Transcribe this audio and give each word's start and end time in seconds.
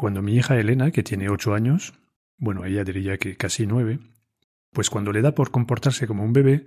cuando 0.00 0.22
mi 0.22 0.34
hija 0.34 0.58
Elena, 0.58 0.92
que 0.92 1.02
tiene 1.02 1.28
ocho 1.28 1.52
años, 1.52 1.92
bueno, 2.38 2.64
ella 2.64 2.84
diría 2.84 3.18
que 3.18 3.36
casi 3.36 3.66
nueve, 3.66 3.98
pues 4.72 4.88
cuando 4.88 5.12
le 5.12 5.20
da 5.20 5.34
por 5.34 5.50
comportarse 5.50 6.06
como 6.06 6.24
un 6.24 6.32
bebé, 6.32 6.64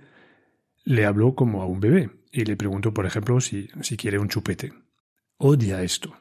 le 0.84 1.04
habló 1.04 1.34
como 1.34 1.60
a 1.60 1.66
un 1.66 1.80
bebé 1.80 2.10
y 2.30 2.44
le 2.44 2.56
preguntó, 2.56 2.94
por 2.94 3.06
ejemplo, 3.06 3.40
si, 3.40 3.70
si 3.82 3.96
quiere 3.96 4.20
un 4.20 4.28
chupete. 4.28 4.72
Odia 5.36 5.82
esto 5.82 6.16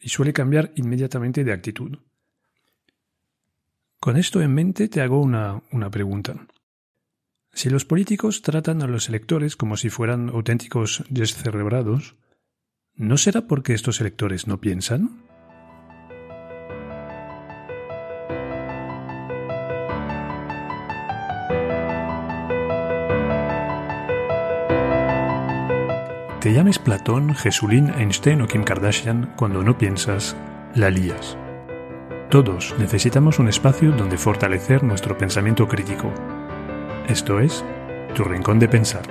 y 0.00 0.08
suele 0.08 0.32
cambiar 0.32 0.72
inmediatamente 0.74 1.44
de 1.44 1.52
actitud. 1.52 1.98
Con 4.00 4.16
esto 4.16 4.42
en 4.42 4.52
mente 4.52 4.88
te 4.88 5.02
hago 5.02 5.20
una, 5.20 5.62
una 5.70 5.88
pregunta. 5.88 6.48
Si 7.52 7.70
los 7.70 7.84
políticos 7.84 8.42
tratan 8.42 8.82
a 8.82 8.88
los 8.88 9.08
electores 9.08 9.54
como 9.54 9.76
si 9.76 9.88
fueran 9.88 10.30
auténticos 10.30 11.04
descerebrados, 11.10 12.16
¿no 12.96 13.18
será 13.18 13.46
porque 13.46 13.72
estos 13.72 14.00
electores 14.00 14.48
no 14.48 14.60
piensan? 14.60 15.25
Te 26.46 26.52
llames 26.52 26.78
Platón, 26.78 27.34
Jesulín, 27.34 27.90
Einstein 27.98 28.40
o 28.40 28.46
Kim 28.46 28.62
Kardashian, 28.62 29.34
cuando 29.36 29.64
no 29.64 29.76
piensas, 29.76 30.36
la 30.76 30.90
lías. 30.90 31.36
Todos 32.30 32.72
necesitamos 32.78 33.40
un 33.40 33.48
espacio 33.48 33.90
donde 33.90 34.16
fortalecer 34.16 34.84
nuestro 34.84 35.18
pensamiento 35.18 35.66
crítico. 35.66 36.14
Esto 37.08 37.40
es, 37.40 37.64
tu 38.14 38.22
rincón 38.22 38.60
de 38.60 38.68
pensar. 38.68 39.02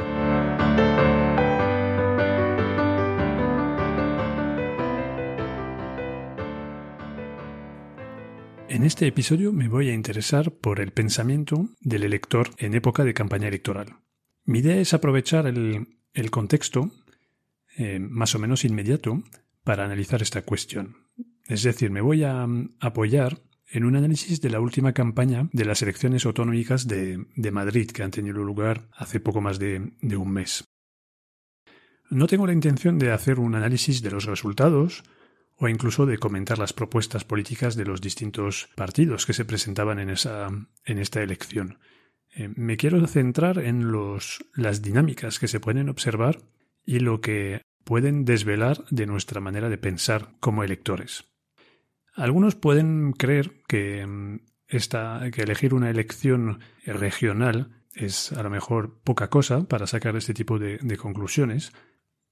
En 8.69 8.85
este 8.85 9.07
episodio 9.07 9.51
me 9.51 9.67
voy 9.67 9.89
a 9.89 9.93
interesar 9.93 10.51
por 10.51 10.79
el 10.79 10.93
pensamiento 10.93 11.67
del 11.81 12.03
elector 12.03 12.51
en 12.59 12.75
época 12.75 13.03
de 13.03 13.13
campaña 13.13 13.49
electoral. 13.49 13.97
Mi 14.45 14.59
idea 14.59 14.77
es 14.77 14.93
aprovechar 14.93 15.47
el, 15.47 15.99
el 16.13 16.31
contexto 16.31 16.91
eh, 17.77 17.99
más 17.99 18.35
o 18.35 18.39
menos 18.39 18.65
inmediato 18.65 19.23
para 19.63 19.85
analizar 19.85 20.21
esta 20.21 20.43
cuestión. 20.43 20.97
Es 21.45 21.63
decir, 21.63 21.91
me 21.91 22.01
voy 22.01 22.23
a 22.23 22.45
mm, 22.45 22.77
apoyar 22.79 23.41
en 23.67 23.83
un 23.83 23.95
análisis 23.95 24.41
de 24.41 24.49
la 24.49 24.59
última 24.59 24.93
campaña 24.93 25.49
de 25.51 25.65
las 25.65 25.81
elecciones 25.81 26.25
autonómicas 26.25 26.87
de, 26.87 27.25
Madrid 27.51 27.89
que 27.91 28.03
han 28.03 28.11
tenido 28.11 28.43
lugar 28.43 28.87
hace 28.93 29.19
poco 29.19 29.41
más 29.41 29.59
de, 29.59 29.93
de 30.01 30.17
un 30.17 30.31
mes. 30.31 30.63
No 32.09 32.27
tengo 32.27 32.45
la 32.45 32.53
intención 32.53 32.99
de 32.99 33.11
hacer 33.11 33.39
un 33.39 33.55
análisis 33.55 34.01
de 34.01 34.11
los 34.11 34.25
resultados 34.25 35.03
o 35.57 35.67
incluso 35.67 36.05
de 36.05 36.17
comentar 36.17 36.59
las 36.59 36.73
propuestas 36.73 37.23
políticas 37.23 37.75
de 37.75 37.85
los 37.85 38.01
distintos 38.01 38.69
partidos 38.75 39.25
que 39.25 39.33
se 39.33 39.45
presentaban 39.45 39.99
en, 39.99 40.09
esa, 40.09 40.47
en 40.85 40.99
esta 40.99 41.23
elección. 41.23 41.79
Eh, 42.35 42.49
me 42.55 42.77
quiero 42.77 43.05
centrar 43.07 43.59
en 43.59 43.91
los, 43.91 44.45
las 44.53 44.81
dinámicas 44.81 45.39
que 45.39 45.47
se 45.47 45.59
pueden 45.59 45.89
observar 45.89 46.41
y 46.85 46.99
lo 46.99 47.21
que 47.21 47.61
pueden 47.83 48.25
desvelar 48.25 48.83
de 48.89 49.05
nuestra 49.05 49.41
manera 49.41 49.69
de 49.69 49.77
pensar 49.77 50.35
como 50.39 50.63
electores. 50.63 51.25
Algunos 52.13 52.55
pueden 52.55 53.13
creer 53.13 53.61
que, 53.67 54.05
mm, 54.05 54.39
esta, 54.67 55.29
que 55.31 55.43
elegir 55.43 55.73
una 55.73 55.89
elección 55.89 56.59
regional 56.85 57.83
es 57.93 58.31
a 58.31 58.43
lo 58.43 58.49
mejor 58.49 58.99
poca 59.03 59.29
cosa 59.29 59.67
para 59.67 59.87
sacar 59.87 60.15
este 60.15 60.33
tipo 60.33 60.59
de, 60.59 60.79
conclusiones, 60.97 61.71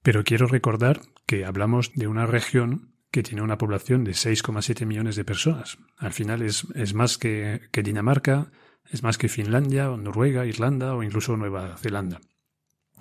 pero 0.02 0.24
quiero 0.24 0.46
recordar 0.46 1.00
que 1.26 1.44
hablamos 1.44 1.92
de 1.94 2.06
una 2.06 2.26
región 2.26 2.92
que 3.10 3.22
tiene 3.22 3.42
una 3.42 3.58
población 3.58 4.04
de 4.04 4.12
6,7 4.12 4.84
millones 4.84 5.16
de 5.16 5.24
personas. 5.24 5.78
Al 5.96 6.12
final 6.12 6.42
es, 6.42 6.66
es 6.74 6.92
más 6.94 7.16
que, 7.16 7.62
que 7.70 7.82
Dinamarca, 7.82 8.50
es 8.90 9.02
más 9.02 9.16
que 9.16 9.28
Finlandia, 9.28 9.90
o 9.90 9.96
Noruega, 9.96 10.44
Irlanda 10.44 10.94
o 10.94 11.02
incluso 11.02 11.36
Nueva 11.36 11.76
Zelanda. 11.78 12.20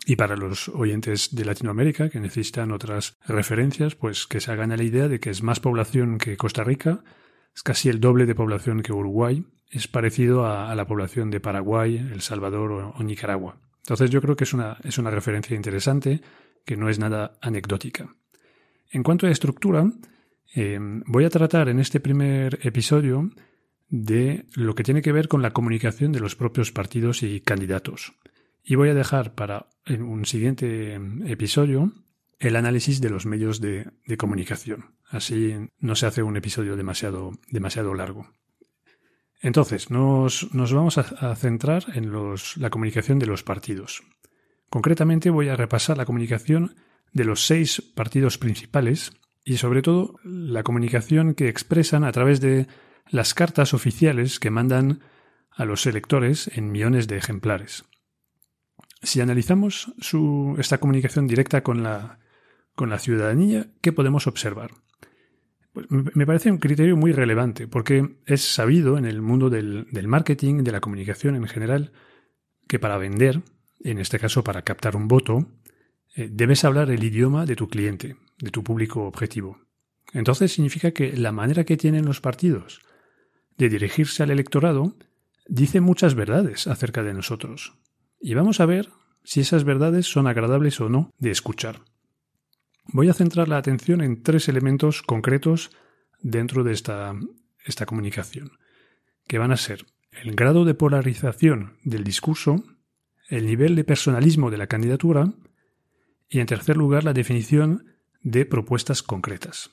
Y 0.06 0.16
para 0.16 0.36
los 0.36 0.70
oyentes 0.70 1.34
de 1.34 1.46
Latinoamérica 1.46 2.10
que 2.10 2.20
necesitan 2.20 2.72
otras 2.72 3.18
referencias, 3.26 3.96
pues 3.96 4.28
que 4.28 4.42
se 4.42 4.52
hagan 4.52 4.72
a 4.72 4.78
la 4.78 4.84
idea 4.84 5.08
de 5.08 5.20
que 5.20 5.30
es 5.30 5.44
más 5.44 5.60
población 5.60 6.18
que 6.18 6.36
Costa 6.36 6.64
Rica, 6.64 7.04
es 7.56 7.64
casi 7.64 7.90
el 7.90 8.00
doble 8.00 8.26
de 8.26 8.36
población 8.36 8.82
que 8.82 8.92
Uruguay, 8.92 9.46
es 9.70 9.88
parecido 9.88 10.46
a, 10.46 10.74
la 10.76 10.86
población 10.86 11.32
de 11.32 11.40
Paraguay, 11.40 11.98
El 11.98 12.22
Salvador 12.22 12.94
o, 12.96 13.04
Nicaragua. 13.04 13.58
Entonces 13.78 14.10
yo 14.12 14.22
creo 14.22 14.36
que 14.36 14.44
es 14.44 14.54
una, 14.54 14.78
es 14.84 14.98
una 14.98 15.10
referencia 15.10 15.56
interesante 15.56 16.22
que 16.66 16.78
no 16.78 16.90
es 16.90 17.00
nada 17.00 17.38
anecdótica. 17.42 18.16
En 18.92 19.04
cuanto 19.04 19.26
a 19.26 19.32
estructura, 19.32 19.92
eh, 20.56 20.78
voy 20.80 21.26
a 21.26 21.30
tratar 21.30 21.70
en 21.70 21.80
este 21.80 22.00
primer 22.00 22.60
episodio 22.62 23.32
de 23.90 24.46
lo 24.56 24.76
que 24.76 24.84
tiene 24.84 25.02
que 25.02 25.12
ver 25.12 25.28
con 25.28 25.42
la 25.42 25.52
comunicación 25.52 26.12
de 26.12 26.20
los 26.20 26.36
propios 26.36 26.72
partidos 26.72 27.24
y 27.24 27.42
candidatos. 27.42 28.14
Y 28.64 28.76
voy 28.76 28.90
a 28.90 28.94
dejar 28.94 29.36
para 29.36 29.68
un 29.88 30.26
siguiente 30.26 30.96
episodio 31.26 31.92
el 32.40 32.56
análisis 32.56 33.02
de 33.02 33.10
los 33.10 33.26
medios 33.26 33.60
de, 33.62 33.92
comunicación. 34.18 34.96
Así 35.10 35.54
no 35.80 35.96
se 35.96 36.06
hace 36.06 36.24
un 36.24 36.38
episodio 36.38 36.76
demasiado, 36.76 37.32
demasiado 37.50 37.94
largo. 37.94 38.30
Entonces, 39.42 39.90
nos, 39.92 40.50
vamos 40.54 40.98
a, 40.98 41.36
centrar 41.36 41.86
en 41.94 42.12
los, 42.12 42.56
la 42.58 42.70
comunicación 42.70 43.20
de 43.20 43.28
los 43.28 43.44
partidos. 43.44 44.04
Concretamente 44.70 45.30
voy 45.30 45.50
a 45.50 45.58
repasar 45.58 45.98
la 45.98 46.06
comunicación 46.06 46.76
de 47.12 47.26
los 47.26 47.46
seis 47.46 47.82
partidos 47.96 48.38
principales 48.38 49.12
y 49.44 49.58
sobre 49.58 49.82
todo 49.82 50.16
la 50.24 50.64
comunicación 50.64 51.36
que 51.36 51.50
expresan 51.50 52.06
a 52.06 52.12
través 52.12 52.40
de 52.40 52.68
las 53.10 53.34
cartas 53.34 53.74
oficiales 53.74 54.40
que 54.40 54.50
mandan 54.50 55.02
a 55.52 55.66
los 55.66 55.86
electores 55.86 56.50
en 56.56 56.72
millones 56.72 57.08
de 57.08 57.18
ejemplares. 57.18 57.84
Si 59.04 59.20
analizamos 59.20 59.94
esta 60.58 60.80
comunicación 60.80 61.28
directa 61.28 61.62
con 61.62 61.84
la, 61.84 62.20
con 62.74 62.90
la 62.90 63.00
ciudadanía, 63.00 63.68
¿qué 63.82 63.92
podemos 63.92 64.28
observar? 64.28 64.72
Pues 65.74 65.88
me 65.90 66.26
parece 66.26 66.52
un 66.52 66.60
criterio 66.60 66.96
muy 66.96 67.12
relevante, 67.12 67.68
porque 67.68 68.18
es 68.26 68.42
sabido 68.42 68.98
en 68.98 69.06
el 69.06 69.22
mundo 69.22 69.50
del, 69.50 69.88
marketing, 70.08 70.64
de 70.64 70.72
la 70.72 70.80
comunicación 70.80 71.36
en 71.36 71.48
general, 71.48 71.92
que 72.68 72.80
para 72.80 72.98
vender, 72.98 73.42
en 73.84 73.98
este 73.98 74.20
caso 74.20 74.44
para 74.44 74.62
captar 74.62 74.96
un 74.96 75.08
voto, 75.08 75.48
eh, 76.16 76.30
debes 76.32 76.64
hablar 76.64 76.90
el 76.92 77.04
idioma 77.04 77.46
de 77.46 77.56
tu 77.56 77.68
cliente, 77.68 78.16
de 78.38 78.52
tu 78.52 78.64
público 78.64 79.06
objetivo. 79.06 79.60
Entonces 80.14 80.54
significa 80.54 80.92
que 80.92 81.18
la 81.18 81.32
manera 81.32 81.64
que 81.64 81.76
tienen 81.76 82.06
los 82.06 82.22
partidos 82.22 82.82
de 83.58 83.68
dirigirse 83.68 84.22
al 84.22 84.32
electorado 84.32 84.96
dice 85.48 85.82
muchas 85.82 86.14
verdades 86.14 86.68
acerca 86.68 87.02
de 87.02 87.16
nosotros, 87.16 87.74
y 88.24 88.36
vamos 88.36 88.62
a 88.62 88.66
ver 88.66 88.90
si 89.26 89.42
esas 89.42 89.66
verdades 89.66 90.08
son 90.08 90.28
agradables 90.28 90.80
o 90.80 90.88
no 90.88 91.12
de 91.20 91.30
escuchar. 91.30 91.82
Voy 92.86 93.10
a 93.10 93.14
centrar 93.14 93.50
la 93.50 93.58
atención 93.58 94.02
en 94.02 94.24
tres 94.24 94.48
elementos 94.48 95.02
concretos 95.02 95.72
dentro 96.22 96.64
de 96.64 96.72
esta, 96.72 97.14
esta 97.66 97.86
comunicación, 97.86 98.54
que 99.28 99.40
van 99.40 99.52
a 99.52 99.58
ser 99.58 99.86
el 100.12 100.36
grado 100.36 100.64
de 100.64 100.74
polarización 100.74 101.78
del 101.84 102.06
discurso, 102.06 102.64
el 103.28 103.46
nivel 103.46 103.76
de 103.76 103.84
personalismo 103.84 104.52
de 104.52 104.58
la 104.58 104.68
candidatura 104.68 105.34
y, 106.30 106.40
en 106.40 106.48
tercer 106.48 106.78
lugar, 106.78 107.04
la 107.04 107.14
definición 107.14 107.88
de 108.22 108.46
propuestas 108.46 109.04
concretas. 109.04 109.70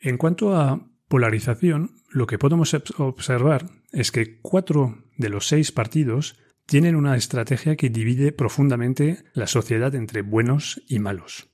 En 0.00 0.18
cuanto 0.18 0.56
a 0.56 0.86
polarización, 1.08 1.96
lo 2.10 2.28
que 2.28 2.38
podemos 2.38 2.74
observar 2.98 3.70
es 3.90 4.12
que 4.12 4.38
cuatro 4.40 5.02
de 5.16 5.30
los 5.30 5.48
seis 5.48 5.72
partidos 5.72 6.36
tienen 6.68 6.96
una 6.96 7.16
estrategia 7.16 7.76
que 7.76 7.88
divide 7.88 8.30
profundamente 8.30 9.24
la 9.32 9.46
sociedad 9.46 9.94
entre 9.94 10.20
buenos 10.20 10.82
y 10.86 10.98
malos. 10.98 11.48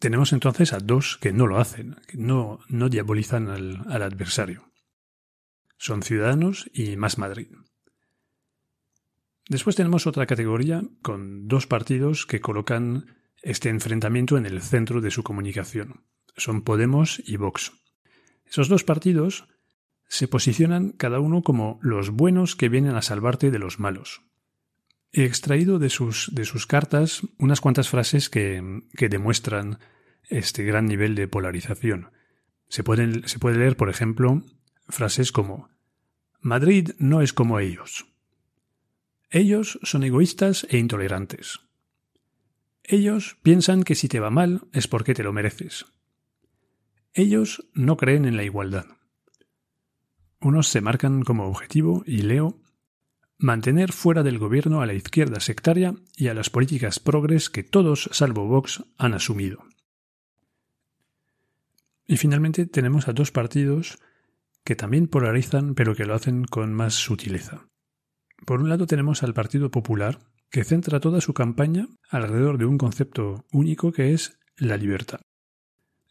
Tenemos 0.00 0.32
entonces 0.32 0.72
a 0.72 0.80
dos 0.80 1.16
que 1.18 1.32
no 1.32 1.46
lo 1.46 1.58
hacen, 1.58 1.94
que 2.08 2.18
no, 2.18 2.58
no 2.68 2.88
diabolizan 2.88 3.48
al, 3.48 3.84
al 3.88 4.02
adversario. 4.02 4.72
Son 5.78 6.02
Ciudadanos 6.02 6.68
y 6.74 6.96
Más 6.96 7.16
Madrid. 7.16 7.46
Después 9.48 9.76
tenemos 9.76 10.08
otra 10.08 10.26
categoría 10.26 10.82
con 11.00 11.46
dos 11.46 11.68
partidos 11.68 12.26
que 12.26 12.40
colocan 12.40 13.16
este 13.42 13.68
enfrentamiento 13.68 14.38
en 14.38 14.44
el 14.44 14.60
centro 14.60 15.00
de 15.00 15.12
su 15.12 15.22
comunicación. 15.22 16.04
Son 16.36 16.62
Podemos 16.62 17.22
y 17.24 17.36
Vox. 17.36 17.74
Esos 18.44 18.68
dos 18.68 18.82
partidos 18.82 19.46
se 20.14 20.28
posicionan 20.28 20.90
cada 20.92 21.18
uno 21.18 21.42
como 21.42 21.80
los 21.82 22.10
buenos 22.10 22.54
que 22.54 22.68
vienen 22.68 22.94
a 22.94 23.02
salvarte 23.02 23.50
de 23.50 23.58
los 23.58 23.80
malos. 23.80 24.22
He 25.10 25.24
extraído 25.24 25.80
de 25.80 25.90
sus, 25.90 26.32
de 26.32 26.44
sus 26.44 26.68
cartas 26.68 27.22
unas 27.36 27.60
cuantas 27.60 27.88
frases 27.88 28.30
que, 28.30 28.62
que 28.96 29.08
demuestran 29.08 29.80
este 30.28 30.62
gran 30.62 30.86
nivel 30.86 31.16
de 31.16 31.26
polarización. 31.26 32.12
Se, 32.68 32.84
pueden, 32.84 33.26
se 33.26 33.40
puede 33.40 33.58
leer, 33.58 33.76
por 33.76 33.88
ejemplo, 33.90 34.44
frases 34.88 35.32
como 35.32 35.68
Madrid 36.38 36.90
no 36.98 37.20
es 37.20 37.32
como 37.32 37.58
ellos. 37.58 38.06
Ellos 39.30 39.80
son 39.82 40.04
egoístas 40.04 40.64
e 40.70 40.78
intolerantes. 40.78 41.58
Ellos 42.84 43.36
piensan 43.42 43.82
que 43.82 43.96
si 43.96 44.06
te 44.06 44.20
va 44.20 44.30
mal 44.30 44.68
es 44.72 44.86
porque 44.86 45.12
te 45.12 45.24
lo 45.24 45.32
mereces. 45.32 45.86
Ellos 47.14 47.68
no 47.74 47.96
creen 47.96 48.26
en 48.26 48.36
la 48.36 48.44
igualdad. 48.44 48.86
Unos 50.44 50.68
se 50.68 50.82
marcan 50.82 51.22
como 51.22 51.46
objetivo, 51.46 52.04
y 52.06 52.18
leo, 52.18 52.60
mantener 53.38 53.92
fuera 53.92 54.22
del 54.22 54.38
gobierno 54.38 54.82
a 54.82 54.86
la 54.86 54.92
izquierda 54.92 55.40
sectaria 55.40 55.94
y 56.18 56.28
a 56.28 56.34
las 56.34 56.50
políticas 56.50 57.00
progres 57.00 57.48
que 57.48 57.62
todos, 57.62 58.10
salvo 58.12 58.46
Vox, 58.46 58.84
han 58.98 59.14
asumido. 59.14 59.64
Y 62.06 62.18
finalmente 62.18 62.66
tenemos 62.66 63.08
a 63.08 63.14
dos 63.14 63.32
partidos 63.32 63.98
que 64.64 64.76
también 64.76 65.08
polarizan, 65.08 65.74
pero 65.74 65.94
que 65.94 66.04
lo 66.04 66.14
hacen 66.14 66.44
con 66.44 66.74
más 66.74 66.92
sutileza. 66.92 67.66
Por 68.44 68.60
un 68.60 68.68
lado 68.68 68.86
tenemos 68.86 69.22
al 69.22 69.32
Partido 69.32 69.70
Popular, 69.70 70.18
que 70.50 70.64
centra 70.64 71.00
toda 71.00 71.22
su 71.22 71.32
campaña 71.32 71.88
alrededor 72.10 72.58
de 72.58 72.66
un 72.66 72.76
concepto 72.76 73.46
único 73.50 73.92
que 73.92 74.12
es 74.12 74.38
la 74.58 74.76
libertad. 74.76 75.22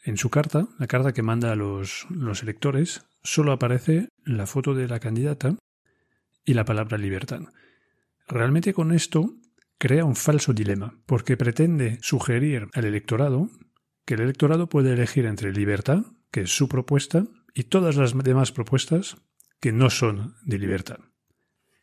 En 0.04 0.18
su 0.18 0.32
carta, 0.32 0.70
la 0.80 0.88
carta 0.88 1.14
que 1.14 1.22
manda 1.22 1.52
a 1.52 1.56
los, 1.56 2.08
los 2.10 2.42
electores, 2.42 3.06
solo 3.24 3.52
aparece 3.52 4.10
la 4.24 4.46
foto 4.46 4.74
de 4.74 4.88
la 4.88 5.00
candidata 5.00 5.56
y 6.46 6.54
la 6.54 6.66
palabra 6.66 6.98
libertad. 6.98 7.42
Realmente 8.28 8.74
con 8.74 8.92
esto 8.92 9.36
crea 9.78 10.06
un 10.06 10.16
falso 10.16 10.54
dilema, 10.54 11.00
porque 11.06 11.38
pretende 11.38 11.98
sugerir 12.02 12.70
al 12.74 12.86
electorado 12.86 13.50
que 14.06 14.16
el 14.16 14.22
electorado 14.22 14.68
puede 14.68 14.94
elegir 14.94 15.26
entre 15.26 15.54
libertad, 15.54 16.04
que 16.32 16.42
es 16.42 16.56
su 16.56 16.68
propuesta, 16.68 17.26
y 17.54 17.64
todas 17.64 17.96
las 17.96 18.18
demás 18.18 18.52
propuestas 18.52 19.18
que 19.60 19.72
no 19.72 19.90
son 19.90 20.36
de 20.44 20.58
libertad. 20.58 21.00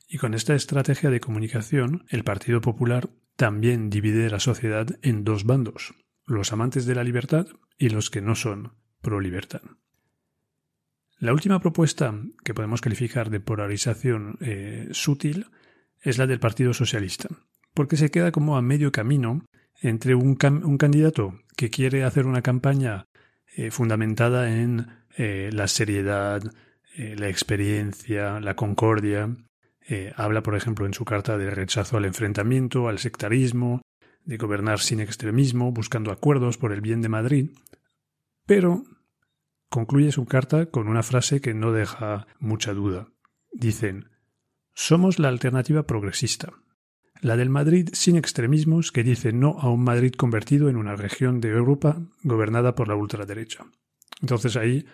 Y 0.09 0.19
con 0.19 0.35
esta 0.35 0.55
estrategia 0.55 1.11
de 1.11 1.21
comunicación, 1.21 2.05
el 2.09 2.25
Partido 2.25 2.61
Popular 2.61 3.11
también 3.37 3.91
divide 3.91 4.29
la 4.29 4.41
sociedad 4.41 4.99
en 5.03 5.25
dos 5.25 5.45
bandos, 5.45 5.95
los 6.27 6.53
amantes 6.53 6.85
de 6.85 6.95
la 6.95 7.05
libertad 7.05 7.47
y 7.79 7.89
los 7.91 8.11
que 8.11 8.21
no 8.21 8.35
son 8.35 8.75
pro 9.01 9.21
libertad. 9.21 9.63
La 11.21 11.35
última 11.35 11.61
propuesta 11.61 12.15
que 12.43 12.55
podemos 12.55 12.81
calificar 12.81 13.29
de 13.29 13.41
polarización 13.41 14.39
eh, 14.41 14.89
sutil 14.93 15.49
es 16.01 16.17
la 16.17 16.27
del 16.27 16.41
Partido 16.41 16.73
Socialista, 16.73 17.29
porque 17.75 17.99
se 17.99 18.11
queda 18.11 18.33
como 18.33 18.57
a 18.57 18.63
medio 18.63 18.91
camino 18.91 19.45
entre 19.83 20.15
un, 20.15 20.35
candidato 20.37 21.39
que 21.59 21.69
quiere 21.69 22.05
hacer 22.05 22.25
una 22.25 22.41
campaña 22.41 23.05
eh, 23.55 23.71
fundamentada 23.71 24.51
en 24.63 24.87
eh, 25.19 25.51
la 25.53 25.69
seriedad, 25.69 26.43
la 26.97 27.29
experiencia, 27.29 28.41
la 28.41 28.57
concordia. 28.57 29.35
habla, 30.17 30.43
por 30.43 30.57
ejemplo, 30.57 30.87
en 30.87 30.93
su 30.93 31.05
carta 31.05 31.39
de 31.39 31.51
rechazo 31.51 31.97
al 31.97 32.05
enfrentamiento, 32.05 32.89
al 32.89 32.99
sectarismo, 32.99 33.81
de 34.25 34.37
gobernar 34.37 34.81
sin 34.81 35.01
extremismo, 35.01 35.71
buscando 35.73 36.11
acuerdos 36.11 36.59
por 36.59 36.73
el 36.73 36.81
bien 36.81 37.01
de 37.01 37.09
Madrid. 37.09 37.51
Pero 38.45 38.85
Concluye 39.71 40.11
su 40.11 40.27
carta 40.27 40.67
con 40.67 40.89
una 40.89 41.05
frase 41.05 41.41
que 41.41 41.55
no 41.55 41.71
deja 41.71 42.27
mucha 42.41 42.75
duda. 42.75 43.09
Dicen, 43.53 44.11
somos 44.75 45.21
la 45.21 45.29
alternativa 45.29 45.85
progresista, 45.85 46.53
la 47.21 47.37
del 47.37 47.51
Madrid 47.51 47.89
sin 47.93 48.17
extremismos 48.17 48.91
que 48.91 49.05
dice 49.05 49.33
no 49.33 49.61
a 49.61 49.71
un 49.71 49.85
Madrid 49.85 50.13
convertido 50.13 50.69
en 50.69 50.77
una 50.77 50.97
región 50.97 51.41
de 51.41 51.51
Europa 51.51 52.03
gobernada 52.25 52.75
por 52.75 52.89
la 52.89 52.97
ultraderecha. 52.97 53.65
Entonces 54.21 54.57
ahí, 54.57 54.87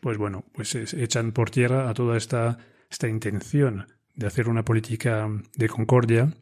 pues 0.00 0.16
bueno, 0.16 0.44
pues 0.52 0.74
echan 0.74 1.32
por 1.32 1.50
tierra 1.50 1.90
a 1.90 1.94
toda 1.94 2.16
esta, 2.16 2.58
esta 2.88 3.08
intención 3.08 3.88
de 4.14 4.28
hacer 4.28 4.48
una 4.48 4.64
política 4.64 5.28
de 5.56 5.68
concordia, 5.68 6.32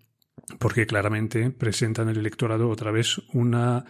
porque 0.58 0.86
claramente 0.86 1.50
presentan 1.50 2.10
el 2.10 2.18
electorado 2.18 2.68
otra 2.68 2.90
vez 2.90 3.18
una, 3.32 3.86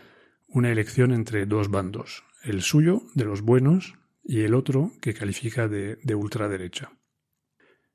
una 0.47 0.71
elección 0.71 1.13
entre 1.13 1.47
dos 1.47 1.69
bandos, 1.69 2.25
el 2.43 2.63
suyo, 2.63 3.03
de 3.15 3.25
los 3.25 3.43
buenos, 3.43 3.95
y 4.25 4.41
el 4.41 4.55
otro, 4.55 4.93
que 5.01 5.15
califica 5.15 5.69
de, 5.69 5.97
de 6.03 6.15
ultraderecha. 6.15 6.93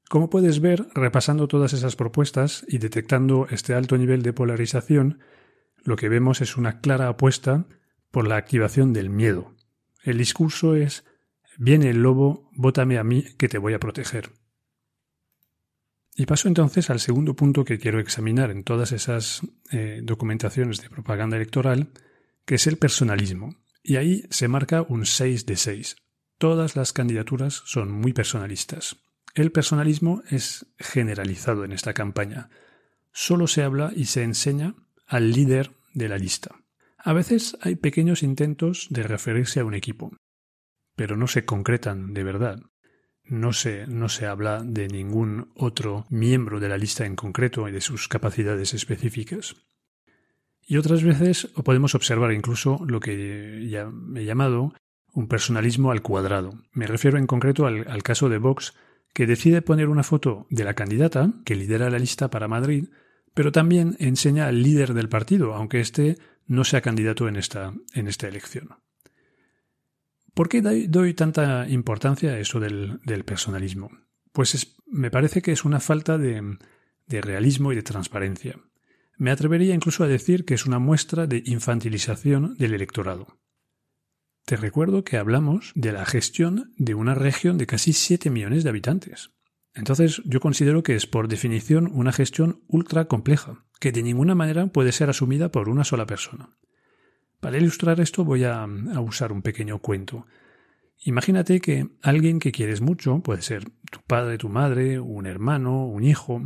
Como 0.10 0.30
puedes 0.30 0.62
ver, 0.62 0.88
repasando 0.94 1.48
todas 1.48 1.74
esas 1.74 1.96
propuestas 1.96 2.66
y 2.68 2.78
detectando 2.78 3.48
este 3.50 3.74
alto 3.74 3.98
nivel 3.98 4.22
de 4.24 4.34
polarización, 4.34 5.20
lo 5.84 5.96
que 5.96 6.10
vemos 6.10 6.42
es 6.42 6.58
una 6.58 6.80
clara 6.80 7.08
apuesta 7.08 7.68
por 8.12 8.28
la 8.28 8.38
activación 8.38 8.94
del 8.94 9.10
miedo. 9.10 9.56
El 10.04 10.18
discurso 10.18 10.76
es 10.76 11.04
Viene 11.58 11.90
el 11.90 12.04
lobo, 12.04 12.52
bótame 12.54 13.00
a 13.00 13.04
mí 13.04 13.24
que 13.38 13.50
te 13.50 13.58
voy 13.58 13.74
a 13.74 13.80
proteger. 13.80 14.30
Y 16.16 16.28
paso 16.28 16.48
entonces 16.48 16.90
al 16.90 17.00
segundo 17.00 17.36
punto 17.36 17.66
que 17.66 17.80
quiero 17.80 18.00
examinar 18.00 18.52
en 18.52 18.64
todas 18.64 18.92
esas 18.92 19.42
eh, 19.72 20.02
documentaciones 20.04 20.82
de 20.82 20.90
propaganda 20.90 21.36
electoral, 21.36 21.90
que 22.46 22.56
es 22.56 22.68
el 22.68 22.78
personalismo. 22.78 23.56
Y 23.88 23.96
ahí 23.96 24.26
se 24.32 24.50
marca 24.50 24.82
un 24.82 25.06
6 25.06 25.46
de 25.46 25.56
6. 25.56 25.96
Todas 26.38 26.76
las 26.76 26.92
candidaturas 26.92 27.64
son 27.66 27.90
muy 27.90 28.12
personalistas. 28.12 28.98
El 29.34 29.54
personalismo 29.54 30.24
es 30.30 30.66
generalizado 30.78 31.64
en 31.64 31.72
esta 31.72 31.94
campaña. 31.94 32.50
Solo 33.14 33.48
se 33.48 33.64
habla 33.64 33.94
y 33.96 34.04
se 34.08 34.24
enseña 34.24 34.76
al 35.06 35.32
líder 35.32 35.72
de 35.94 36.10
la 36.10 36.18
lista. 36.18 36.54
A 36.98 37.14
veces 37.14 37.58
hay 37.62 37.78
pequeños 37.78 38.24
intentos 38.24 38.88
de 38.90 39.04
referirse 39.04 39.62
a 39.62 39.66
un 39.66 39.74
equipo, 39.74 40.12
pero 40.98 41.16
no 41.16 41.28
se 41.28 41.46
concretan 41.46 42.14
de 42.14 42.26
verdad. 42.26 42.60
No 43.24 43.54
se, 43.54 43.88
no 43.88 44.10
se 44.10 44.26
habla 44.26 44.64
de 44.66 44.90
ningún 44.90 45.54
otro 45.56 46.08
miembro 46.10 46.60
de 46.60 46.68
la 46.68 46.78
lista 46.78 47.06
en 47.06 47.16
concreto 47.16 47.70
y 47.70 47.72
de 47.72 47.80
sus 47.80 48.10
capacidades 48.10 48.74
específicas. 48.74 49.56
Y 50.68 50.76
otras 50.76 51.02
veces 51.02 51.48
podemos 51.64 51.96
observar 51.96 52.34
incluso 52.34 52.80
lo 52.86 53.00
que 53.00 53.68
ya 53.70 53.90
he 54.16 54.26
llamado 54.26 54.74
un 55.14 55.30
personalismo 55.30 55.92
al 55.92 56.02
cuadrado. 56.02 56.62
Me 56.74 56.86
refiero 56.86 57.18
en 57.18 57.26
concreto 57.26 57.66
al, 57.66 58.04
caso 58.04 58.28
de 58.28 58.38
Vox, 58.38 58.76
que 59.14 59.26
decide 59.26 59.62
poner 59.62 59.88
una 59.88 60.04
foto 60.04 60.46
de 60.50 60.66
la 60.66 60.74
candidata 60.74 61.32
que 61.46 61.56
lidera 61.56 61.90
la 61.90 62.00
lista 62.00 62.30
para 62.30 62.50
Madrid, 62.50 62.90
pero 63.34 63.54
también 63.54 63.96
enseña 64.00 64.48
al 64.48 64.62
líder 64.62 64.94
del 64.94 65.08
partido, 65.08 65.56
aunque 65.56 65.80
éste 65.80 66.18
no 66.46 66.66
sea 66.66 66.82
candidato 66.82 67.30
en 67.30 67.38
esta, 67.38 67.74
en 67.94 68.08
esta 68.10 68.28
elección. 68.28 68.76
¿Por 70.34 70.50
qué 70.50 70.62
doy 70.62 71.14
tanta 71.14 71.68
importancia 71.70 72.32
a 72.32 72.40
eso 72.40 72.60
del, 72.60 73.00
personalismo? 73.26 73.90
Pues 74.34 74.76
me 74.86 75.10
parece 75.10 75.42
que 75.42 75.54
es 75.54 75.64
una 75.66 75.80
falta 75.80 76.18
de, 76.18 76.58
de 77.08 77.22
realismo 77.22 77.72
y 77.72 77.76
de 77.76 77.84
transparencia. 77.84 78.60
Me 79.18 79.32
atrevería 79.32 79.74
incluso 79.74 80.04
a 80.04 80.08
decir 80.08 80.46
que 80.46 80.54
es 80.54 80.66
una 80.66 80.78
muestra 80.78 81.26
de 81.26 81.42
infantilización 81.46 82.56
del 82.58 82.76
electorado. 82.76 83.40
Te 84.46 84.56
recuerdo 84.56 85.04
que 85.04 85.18
hablamos 85.18 85.72
de 85.76 85.92
la 85.92 86.06
gestión 86.06 86.74
de 86.78 86.94
una 86.94 87.16
región 87.16 87.58
de 87.58 87.66
casi 87.66 87.94
7 87.94 88.30
millones 88.30 88.64
de 88.64 88.70
habitantes. 88.70 89.32
Entonces 89.74 90.22
yo 90.24 90.40
considero 90.40 90.84
que 90.84 90.96
es 90.96 91.08
por 91.08 91.28
definición 91.28 91.90
una 91.92 92.12
gestión 92.12 92.64
ultra 92.68 93.06
compleja, 93.06 93.66
que 93.80 93.92
de 93.92 94.04
ninguna 94.04 94.36
manera 94.36 94.68
puede 94.68 94.92
ser 94.92 95.10
asumida 95.10 95.52
por 95.52 95.68
una 95.68 95.84
sola 95.84 96.06
persona. 96.06 96.58
Para 97.40 97.58
ilustrar 97.58 98.00
esto 98.00 98.24
voy 98.24 98.44
a, 98.44 98.64
a 98.64 99.02
usar 99.02 99.32
un 99.32 99.42
pequeño 99.42 99.80
cuento. 99.80 100.28
Imagínate 101.00 101.60
que 101.60 101.90
alguien 102.02 102.40
que 102.40 102.52
quieres 102.52 102.82
mucho, 102.82 103.20
puede 103.22 103.42
ser 103.42 103.66
tu 103.92 104.02
padre, 104.08 104.38
tu 104.38 104.50
madre, 104.50 105.00
un 105.00 105.26
hermano, 105.26 105.86
un 105.88 106.04
hijo, 106.04 106.42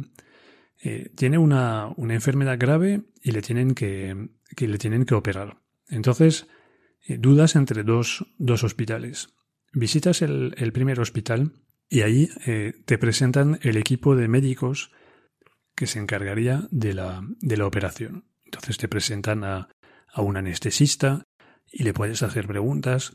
eh, 0.83 1.11
tiene 1.15 1.38
una, 1.38 1.93
enfermedad 1.97 2.57
grave 2.59 3.03
y 3.21 3.31
le 3.31 3.41
tienen 3.41 3.75
que, 3.75 4.29
le 4.57 4.77
tienen 4.77 5.05
que 5.05 5.13
operar. 5.13 5.61
Entonces, 5.89 6.47
eh, 7.07 7.17
dudas 7.17 7.55
entre 7.55 7.83
dos, 7.83 8.25
hospitales. 8.63 9.29
Visitas 9.73 10.21
el, 10.21 10.71
primer 10.73 11.00
hospital 11.00 11.53
y 11.88 12.01
ahí 12.01 12.29
eh, 12.45 12.73
te 12.85 12.97
presentan 12.97 13.59
el 13.61 13.77
equipo 13.77 14.15
de 14.15 14.27
médicos 14.27 14.91
que 15.75 15.88
se 15.88 16.00
encargaría 16.00 16.67
de 16.71 16.93
la, 16.93 17.21
de 17.39 17.57
la 17.57 17.67
operación. 17.67 18.25
Entonces 18.45 18.77
te 18.77 18.88
presentan 18.88 19.43
a, 19.43 19.69
a 20.11 20.21
un 20.21 20.35
anestesista 20.35 21.23
y 21.71 21.83
le 21.83 21.93
puedes 21.93 22.23
hacer 22.23 22.47
preguntas 22.47 23.13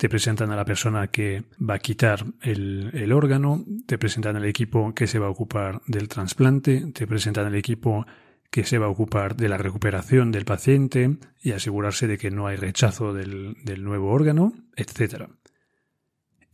te 0.00 0.08
presentan 0.08 0.50
a 0.50 0.56
la 0.56 0.64
persona 0.64 1.08
que 1.08 1.44
va 1.60 1.74
a 1.74 1.78
quitar 1.78 2.24
el, 2.40 3.12
órgano, 3.12 3.66
te 3.84 3.98
presentan 3.98 4.34
al 4.34 4.46
equipo 4.46 4.94
que 4.94 5.06
se 5.06 5.18
va 5.18 5.26
a 5.26 5.30
ocupar 5.30 5.82
del 5.86 6.08
trasplante, 6.08 6.90
te 6.94 7.06
presentan 7.06 7.44
al 7.44 7.54
equipo 7.54 8.06
que 8.50 8.64
se 8.64 8.78
va 8.78 8.86
a 8.86 8.88
ocupar 8.88 9.36
de 9.36 9.50
la 9.50 9.58
recuperación 9.58 10.32
del 10.32 10.46
paciente 10.46 11.18
y 11.42 11.52
asegurarse 11.52 12.06
de 12.06 12.16
que 12.16 12.30
no 12.30 12.46
hay 12.46 12.56
rechazo 12.56 13.12
del, 13.12 13.56
del 13.62 13.84
nuevo 13.84 14.10
órgano, 14.10 14.54
etc. 14.74 15.24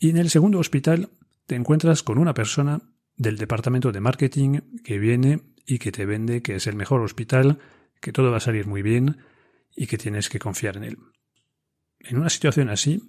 Y 0.00 0.10
en 0.10 0.16
el 0.16 0.28
segundo 0.28 0.58
hospital 0.58 1.10
te 1.46 1.54
encuentras 1.54 2.02
con 2.02 2.18
una 2.18 2.34
persona 2.34 2.80
del 3.16 3.36
departamento 3.36 3.92
de 3.92 4.00
marketing 4.00 4.58
que 4.82 4.98
viene 4.98 5.42
y 5.64 5.78
que 5.78 5.92
te 5.92 6.04
vende 6.04 6.42
que 6.42 6.56
es 6.56 6.66
el 6.66 6.74
mejor 6.74 7.00
hospital, 7.00 7.60
que 8.00 8.10
todo 8.10 8.32
va 8.32 8.38
a 8.38 8.40
salir 8.40 8.66
muy 8.66 8.82
bien 8.82 9.18
y 9.76 9.86
que 9.86 9.98
tienes 9.98 10.28
que 10.28 10.40
confiar 10.40 10.78
en 10.78 10.82
él. 10.82 10.98
En 12.00 12.18
una 12.18 12.28
situación 12.28 12.70
así, 12.70 13.02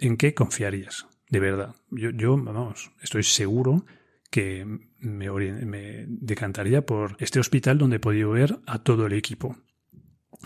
¿en 0.00 0.16
qué 0.16 0.34
confiarías? 0.34 1.06
De 1.28 1.38
verdad. 1.38 1.76
Yo, 1.90 2.10
yo 2.10 2.36
vamos, 2.36 2.90
estoy 3.00 3.22
seguro 3.22 3.86
que 4.30 4.64
me, 4.98 5.30
me 5.30 6.06
decantaría 6.08 6.84
por 6.84 7.16
este 7.20 7.38
hospital 7.38 7.78
donde 7.78 7.96
he 7.96 8.00
podido 8.00 8.30
ver 8.30 8.58
a 8.66 8.82
todo 8.82 9.06
el 9.06 9.12
equipo. 9.12 9.56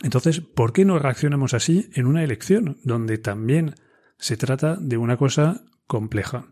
Entonces, 0.02 0.40
¿por 0.40 0.73
qué 0.73 0.84
no 0.84 0.99
reaccionamos 0.99 1.54
así 1.54 1.88
en 1.94 2.06
una 2.06 2.23
elección 2.25 2.78
donde 2.82 3.16
también 3.18 3.75
se 4.18 4.37
trata 4.37 4.76
de 4.76 4.96
una 4.96 5.16
cosa 5.16 5.64
compleja. 5.87 6.46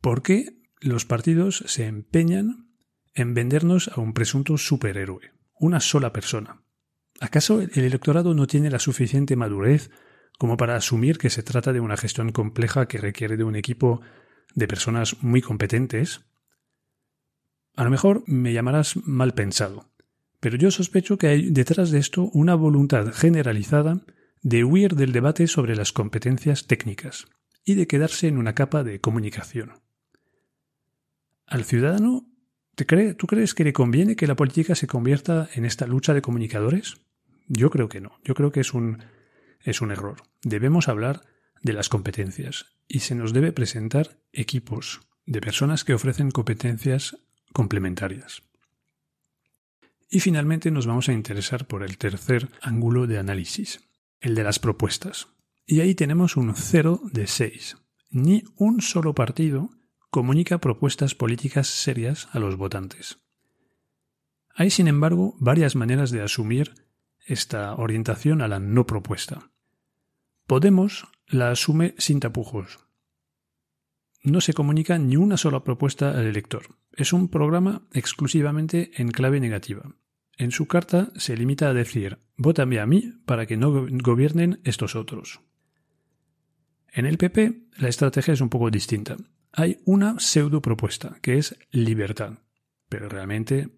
¿Por 0.00 0.22
qué 0.22 0.60
los 0.80 1.04
partidos 1.04 1.64
se 1.66 1.86
empeñan 1.86 2.70
en 3.14 3.34
vendernos 3.34 3.88
a 3.88 4.00
un 4.00 4.12
presunto 4.12 4.58
superhéroe? 4.58 5.32
Una 5.54 5.80
sola 5.80 6.12
persona. 6.12 6.62
¿Acaso 7.20 7.60
el 7.60 7.70
electorado 7.84 8.34
no 8.34 8.46
tiene 8.46 8.70
la 8.70 8.78
suficiente 8.78 9.34
madurez 9.36 9.90
como 10.38 10.56
para 10.56 10.76
asumir 10.76 11.18
que 11.18 11.30
se 11.30 11.42
trata 11.42 11.72
de 11.72 11.80
una 11.80 11.96
gestión 11.96 12.32
compleja 12.32 12.86
que 12.86 12.98
requiere 12.98 13.36
de 13.36 13.44
un 13.44 13.56
equipo 13.56 14.00
de 14.54 14.68
personas 14.68 15.22
muy 15.22 15.42
competentes? 15.42 16.24
A 17.76 17.84
lo 17.84 17.90
mejor 17.90 18.22
me 18.26 18.52
llamarás 18.52 18.96
mal 19.04 19.34
pensado, 19.34 19.90
pero 20.40 20.56
yo 20.56 20.70
sospecho 20.70 21.18
que 21.18 21.26
hay 21.26 21.50
detrás 21.50 21.90
de 21.90 21.98
esto 21.98 22.30
una 22.32 22.54
voluntad 22.54 23.12
generalizada 23.12 24.00
de 24.42 24.64
huir 24.64 24.94
del 24.94 25.12
debate 25.12 25.48
sobre 25.48 25.76
las 25.76 25.92
competencias 25.92 26.66
técnicas 26.66 27.26
y 27.64 27.74
de 27.74 27.88
quedarse 27.88 28.28
en 28.28 28.38
una 28.38 28.54
capa 28.54 28.84
de 28.84 29.00
comunicación. 29.00 29.72
Al 31.46 31.64
ciudadano, 31.64 32.26
¿te 32.76 32.84
¿tú 33.14 33.26
crees 33.26 33.54
que 33.54 33.64
le 33.64 33.72
conviene 33.72 34.16
que 34.16 34.26
la 34.26 34.36
política 34.36 34.74
se 34.74 34.86
convierta 34.86 35.48
en 35.54 35.64
esta 35.64 35.86
lucha 35.86 36.14
de 36.14 36.22
comunicadores? 36.22 36.96
Yo 37.48 37.70
creo 37.70 37.88
que 37.88 38.00
no. 38.00 38.20
Yo 38.22 38.34
creo 38.34 38.52
que 38.52 38.60
es 38.60 38.74
un, 38.74 38.98
es 39.62 39.80
un 39.80 39.90
error. 39.90 40.22
Debemos 40.42 40.88
hablar 40.88 41.22
de 41.62 41.72
las 41.72 41.88
competencias 41.88 42.66
y 42.86 43.00
se 43.00 43.14
nos 43.14 43.32
debe 43.32 43.52
presentar 43.52 44.20
equipos 44.32 45.00
de 45.26 45.40
personas 45.40 45.84
que 45.84 45.94
ofrecen 45.94 46.30
competencias 46.30 47.18
complementarias. 47.52 48.42
Y 50.10 50.20
finalmente 50.20 50.70
nos 50.70 50.86
vamos 50.86 51.08
a 51.08 51.12
interesar 51.12 51.66
por 51.66 51.82
el 51.82 51.98
tercer 51.98 52.48
ángulo 52.62 53.06
de 53.06 53.18
análisis, 53.18 53.80
el 54.20 54.34
de 54.34 54.44
las 54.44 54.58
propuestas. 54.58 55.28
Y 55.66 55.80
ahí 55.80 55.94
tenemos 55.94 56.36
un 56.36 56.54
0 56.54 57.02
de 57.12 57.26
6. 57.26 57.76
Ni 58.10 58.44
un 58.56 58.80
solo 58.80 59.14
partido 59.14 59.70
comunica 60.10 60.58
propuestas 60.58 61.14
políticas 61.14 61.66
serias 61.66 62.28
a 62.32 62.38
los 62.38 62.56
votantes. 62.56 63.18
Hay, 64.54 64.70
sin 64.70 64.88
embargo, 64.88 65.36
varias 65.38 65.76
maneras 65.76 66.10
de 66.10 66.22
asumir 66.22 66.72
esta 67.28 67.74
orientación 67.74 68.42
a 68.42 68.48
la 68.48 68.58
no 68.58 68.86
propuesta. 68.86 69.50
Podemos 70.46 71.06
la 71.26 71.50
asume 71.50 71.94
sin 71.98 72.20
tapujos. 72.20 72.78
No 74.22 74.40
se 74.40 74.54
comunica 74.54 74.98
ni 74.98 75.16
una 75.16 75.36
sola 75.36 75.62
propuesta 75.62 76.10
al 76.10 76.26
elector. 76.26 76.76
Es 76.92 77.12
un 77.12 77.28
programa 77.28 77.86
exclusivamente 77.92 78.90
en 78.96 79.10
clave 79.10 79.40
negativa. 79.40 79.94
En 80.36 80.50
su 80.50 80.66
carta 80.66 81.12
se 81.16 81.36
limita 81.36 81.68
a 81.68 81.74
decir 81.74 82.18
vótame 82.36 82.80
a 82.80 82.86
mí 82.86 83.12
para 83.26 83.46
que 83.46 83.56
no 83.56 83.86
gobiernen 83.90 84.60
estos 84.64 84.96
otros. 84.96 85.40
En 86.92 87.06
el 87.06 87.18
PP 87.18 87.68
la 87.76 87.88
estrategia 87.88 88.34
es 88.34 88.40
un 88.40 88.48
poco 88.48 88.70
distinta. 88.70 89.16
Hay 89.52 89.80
una 89.84 90.18
pseudo 90.18 90.62
propuesta, 90.62 91.18
que 91.20 91.38
es 91.38 91.58
libertad. 91.70 92.38
Pero 92.88 93.08
realmente 93.08 93.68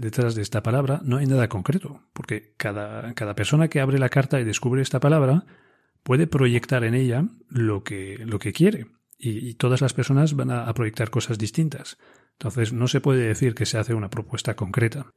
detrás 0.00 0.34
de 0.34 0.42
esta 0.42 0.62
palabra 0.62 1.00
no 1.04 1.18
hay 1.18 1.26
nada 1.26 1.48
concreto, 1.48 2.02
porque 2.12 2.54
cada, 2.56 3.14
cada 3.14 3.34
persona 3.34 3.68
que 3.68 3.80
abre 3.80 3.98
la 3.98 4.08
carta 4.08 4.40
y 4.40 4.44
descubre 4.44 4.82
esta 4.82 4.98
palabra 4.98 5.46
puede 6.02 6.26
proyectar 6.26 6.82
en 6.84 6.94
ella 6.94 7.24
lo 7.48 7.84
que, 7.84 8.18
lo 8.26 8.38
que 8.38 8.52
quiere. 8.52 8.86
Y, 9.20 9.54
todas 9.54 9.80
las 9.80 9.94
personas 9.94 10.34
van 10.34 10.50
a, 10.50 10.72
proyectar 10.74 11.10
cosas 11.10 11.38
distintas. 11.38 11.98
Entonces 12.32 12.72
no 12.72 12.86
se 12.86 13.00
puede 13.00 13.26
decir 13.26 13.54
que 13.54 13.66
se 13.66 13.78
hace 13.78 13.94
una 13.94 14.10
propuesta 14.10 14.54
concreta. 14.54 15.12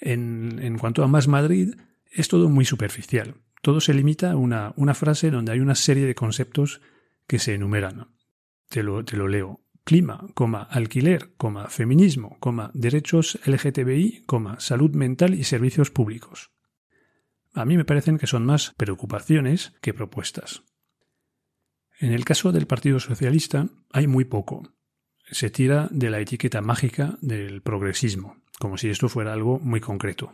En, 0.00 0.58
en 0.62 0.78
cuanto 0.78 1.04
a 1.04 1.08
Más 1.08 1.28
Madrid, 1.28 1.74
es 2.10 2.28
todo 2.28 2.48
muy 2.48 2.64
superficial. 2.64 3.36
Todo 3.60 3.80
se 3.80 3.92
limita 3.92 4.32
a 4.32 4.36
una, 4.36 4.72
una 4.76 4.94
frase 4.94 5.30
donde 5.30 5.52
hay 5.52 5.60
una 5.60 5.74
serie 5.74 6.06
de 6.06 6.14
conceptos 6.14 6.80
que 7.26 7.38
se 7.38 7.54
enumeran. 7.54 8.08
Te 8.68 8.82
lo, 8.82 9.04
te 9.04 9.16
lo 9.16 9.28
leo 9.28 9.63
clima, 9.84 10.26
alquiler, 10.70 11.34
coma, 11.36 11.68
feminismo, 11.68 12.38
derechos 12.72 13.38
LGTBI, 13.44 14.24
salud 14.58 14.94
mental 14.94 15.34
y 15.34 15.44
servicios 15.44 15.90
públicos. 15.90 16.50
A 17.52 17.64
mí 17.64 17.76
me 17.76 17.84
parecen 17.84 18.18
que 18.18 18.26
son 18.26 18.44
más 18.44 18.72
preocupaciones 18.76 19.74
que 19.80 19.94
propuestas. 19.94 20.64
En 22.00 22.12
el 22.12 22.24
caso 22.24 22.50
del 22.50 22.66
Partido 22.66 22.98
Socialista 22.98 23.68
hay 23.92 24.06
muy 24.06 24.24
poco. 24.24 24.74
Se 25.30 25.50
tira 25.50 25.88
de 25.90 26.10
la 26.10 26.20
etiqueta 26.20 26.60
mágica 26.60 27.16
del 27.20 27.62
progresismo, 27.62 28.42
como 28.58 28.76
si 28.76 28.88
esto 28.90 29.08
fuera 29.08 29.32
algo 29.32 29.60
muy 29.60 29.80
concreto. 29.80 30.32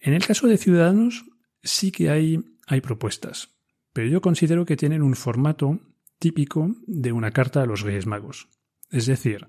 En 0.00 0.12
el 0.12 0.26
caso 0.26 0.48
de 0.48 0.58
Ciudadanos 0.58 1.24
sí 1.62 1.92
que 1.92 2.10
hay, 2.10 2.40
hay 2.66 2.80
propuestas, 2.80 3.54
pero 3.92 4.08
yo 4.08 4.20
considero 4.20 4.66
que 4.66 4.76
tienen 4.76 5.02
un 5.02 5.14
formato 5.14 5.80
típico 6.24 6.74
de 6.86 7.12
una 7.12 7.32
carta 7.32 7.60
a 7.60 7.66
los 7.66 7.82
Reyes 7.82 8.06
Magos. 8.06 8.48
Es 8.90 9.04
decir, 9.04 9.46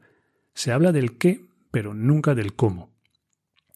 se 0.53 0.74
habla 0.74 0.91
del 0.91 1.17
qué, 1.17 1.39
pero 1.72 1.94
nunca 1.94 2.36
del 2.36 2.53
cómo. 2.53 2.94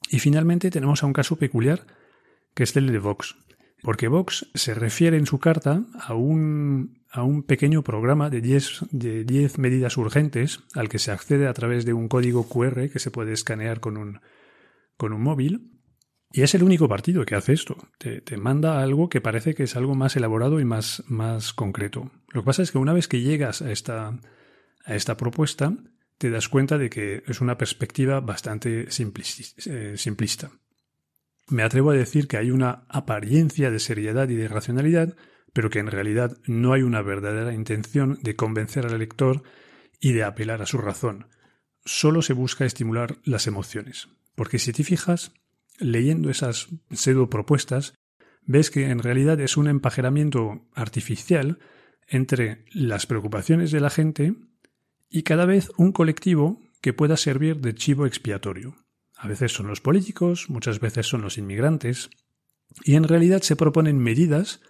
Y 0.09 0.19
finalmente 0.19 0.69
tenemos 0.69 1.01
a 1.01 1.05
un 1.05 1.13
caso 1.13 1.37
peculiar, 1.37 1.87
que 2.53 2.63
es 2.63 2.75
el 2.75 2.87
de 2.87 2.99
Vox, 2.99 3.37
porque 3.83 4.09
Vox 4.09 4.47
se 4.53 4.73
refiere 4.73 5.15
en 5.15 5.27
su 5.27 5.39
carta 5.39 5.85
a 5.97 6.13
un, 6.13 7.05
a 7.09 7.23
un 7.23 7.43
pequeño 7.43 7.83
programa 7.83 8.29
de 8.29 8.41
10 8.41 8.87
de 8.91 9.49
medidas 9.57 9.95
urgentes 9.95 10.59
al 10.75 10.89
que 10.89 10.99
se 10.99 11.11
accede 11.11 11.47
a 11.47 11.53
través 11.53 11.85
de 11.85 11.93
un 11.93 12.09
código 12.09 12.49
QR 12.49 12.89
que 12.89 12.99
se 12.99 13.11
puede 13.11 13.31
escanear 13.31 13.79
con 13.79 13.95
un, 13.95 14.19
con 14.97 15.13
un 15.13 15.23
móvil 15.23 15.79
y 16.33 16.41
es 16.41 16.53
el 16.53 16.63
único 16.63 16.89
partido 16.89 17.25
que 17.25 17.35
hace 17.35 17.53
esto. 17.53 17.77
Te, 17.97 18.35
manda 18.35 18.83
algo 18.83 19.07
que 19.07 19.21
parece 19.21 19.55
que 19.55 19.63
es 19.63 19.77
algo 19.77 19.95
más 19.95 20.17
elaborado 20.17 20.59
y 20.59 20.65
más, 20.65 21.01
más 21.07 21.53
concreto. 21.53 22.11
Lo 22.31 22.41
que 22.41 22.45
pasa 22.45 22.61
es 22.61 22.71
que 22.71 22.77
una 22.77 22.93
vez 22.93 23.07
que 23.07 23.21
llegas 23.21 23.61
a 23.61 23.71
esta, 23.71 24.19
a 24.85 24.95
esta 24.95 25.17
propuesta, 25.17 25.73
te 26.17 26.29
das 26.29 26.49
cuenta 26.49 26.77
de 26.77 26.89
que 26.89 27.23
es 27.27 27.41
una 27.41 27.57
perspectiva 27.57 28.19
bastante 28.19 28.87
eh, 28.89 29.93
simplista. 29.97 30.51
Me 31.47 31.63
atrevo 31.63 31.91
a 31.91 31.95
decir 31.95 32.27
que 32.27 32.37
hay 32.37 32.51
una 32.51 32.83
apariencia 32.89 33.71
de 33.71 33.79
seriedad 33.79 34.29
y 34.29 34.35
de 34.35 34.47
racionalidad, 34.47 35.15
pero 35.53 35.69
que 35.69 35.79
en 35.79 35.87
realidad 35.87 36.37
no 36.45 36.73
hay 36.73 36.83
una 36.83 37.01
verdadera 37.01 37.53
intención 37.53 38.19
de 38.21 38.35
convencer 38.35 38.85
al 38.85 38.99
lector 38.99 39.43
y 39.99 40.11
de 40.11 40.23
apelar 40.23 40.61
a 40.61 40.67
su 40.67 40.77
razón. 40.77 41.27
Solo 41.85 42.21
se 42.21 42.33
busca 42.33 42.65
estimular 42.65 43.17
las 43.23 43.47
emociones. 43.47 44.09
Porque 44.35 44.59
si 44.59 44.73
te 44.73 44.83
fijas, 44.83 45.31
leyendo 45.79 46.29
esas 46.29 46.67
pseudo 46.91 47.29
propuestas, 47.29 47.95
ves 48.43 48.69
que 48.69 48.89
en 48.89 48.99
realidad 48.99 49.39
es 49.39 49.57
un 49.57 49.67
empajeramiento 49.67 50.67
artificial 50.75 51.59
entre 52.09 52.65
las 52.73 53.05
preocupaciones 53.05 53.71
de 53.71 53.79
la 53.79 53.89
gente 53.89 54.33
y 55.09 55.23
cada 55.23 55.45
vez 55.45 55.71
un 55.77 55.91
colectivo 55.91 56.61
que 56.81 56.93
pueda 56.93 57.17
servir 57.17 57.57
de 57.61 57.75
chivo 57.75 58.05
expiatorio. 58.05 58.75
A 59.15 59.27
veces 59.27 59.51
son 59.51 59.67
los 59.67 59.81
políticos, 59.81 60.49
muchas 60.49 60.79
veces 60.79 61.07
son 61.07 61.21
los 61.21 61.37
inmigrantes, 61.37 62.09
y 62.83 62.95
en 62.95 63.03
realidad 63.03 63.41
se 63.41 63.55
proponen 63.55 63.99
medidas 63.99 64.61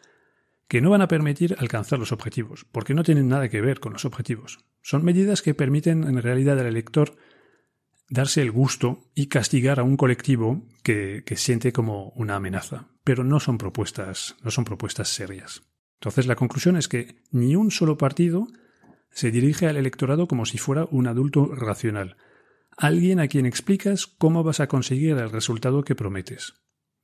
que 0.67 0.81
no 0.81 0.89
van 0.91 1.01
a 1.01 1.07
permitir 1.07 1.55
alcanzar 1.59 1.99
los 1.99 2.11
objetivos, 2.11 2.65
porque 2.71 2.93
no 2.93 3.03
tienen 3.03 3.27
nada 3.27 3.49
que 3.49 3.61
ver 3.61 3.79
con 3.79 3.93
los 3.93 4.05
objetivos. 4.05 4.59
Son 4.81 5.03
medidas 5.03 5.41
que 5.41 5.53
permiten 5.53 6.03
en 6.03 6.21
realidad 6.21 6.59
al 6.59 6.67
elector 6.67 7.17
darse 8.09 8.41
el 8.41 8.51
gusto 8.51 9.01
y 9.15 9.27
castigar 9.27 9.79
a 9.79 9.83
un 9.83 9.97
colectivo 9.97 10.63
que, 10.83 11.23
siente 11.35 11.71
como 11.71 12.09
una 12.09 12.35
amenaza. 12.35 12.87
Pero 13.03 13.23
no 13.23 13.39
son 13.39 13.57
propuestas, 13.57 14.35
no 14.43 14.51
son 14.51 14.65
propuestas 14.65 15.09
serias. 15.09 15.61
Entonces 15.99 16.27
la 16.27 16.35
conclusión 16.35 16.77
es 16.77 16.87
que 16.87 17.15
ni 17.31 17.55
un 17.55 17.71
solo 17.71 17.97
partido 17.97 18.47
se 19.11 19.31
dirige 19.31 19.67
al 19.67 19.75
electorado 19.75 20.27
como 20.27 20.45
si 20.45 20.57
fuera 20.57 20.87
un 20.91 21.07
adulto 21.07 21.53
racional, 21.53 22.15
alguien 22.77 23.19
a 23.19 23.27
quien 23.27 23.45
explicas 23.45 24.07
cómo 24.07 24.43
vas 24.43 24.61
a 24.61 24.67
conseguir 24.67 25.17
el 25.17 25.29
resultado 25.29 25.83
que 25.83 25.95
prometes. 25.95 26.53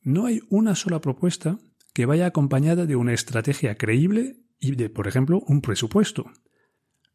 No 0.01 0.27
hay 0.27 0.39
una 0.49 0.75
sola 0.75 1.01
propuesta 1.01 1.57
que 1.93 2.05
vaya 2.05 2.27
acompañada 2.27 2.85
de 2.85 2.95
una 2.95 3.13
estrategia 3.13 3.75
creíble 3.75 4.37
y 4.59 4.75
de, 4.75 4.89
por 4.89 5.07
ejemplo, 5.07 5.41
un 5.47 5.61
presupuesto. 5.61 6.31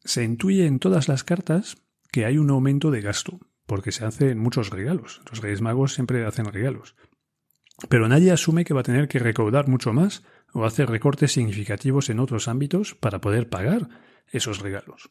Se 0.05 0.23
intuye 0.23 0.67
en 0.67 0.81
todas 0.81 1.09
las 1.09 1.25
cartas 1.25 1.79
que 2.13 2.27
hay 2.27 2.37
un 2.37 2.51
aumento 2.51 2.91
de 2.91 3.01
gasto, 3.01 3.41
porque 3.67 3.93
se 3.93 4.05
hacen 4.05 4.39
muchos 4.39 4.71
regalos. 4.71 5.23
Los 5.31 5.41
Reyes 5.41 5.63
Magos 5.63 5.95
siempre 5.95 6.27
hacen 6.27 6.47
regalos. 6.47 6.97
Pero 7.89 8.09
nadie 8.09 8.33
asume 8.33 8.65
que 8.65 8.75
va 8.75 8.81
a 8.81 8.85
tener 8.85 9.09
que 9.09 9.19
recaudar 9.19 9.69
mucho 9.69 9.93
más 9.93 10.23
o 10.53 10.65
hacer 10.65 10.89
recortes 10.89 11.33
significativos 11.33 12.11
en 12.11 12.21
otros 12.21 12.49
ámbitos 12.49 12.95
para 12.95 13.21
poder 13.21 13.49
pagar 13.49 13.89
esos 14.31 14.61
regalos. 14.61 15.11